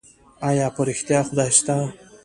[0.49, 1.75] ايا په رښتيا خدای سته؟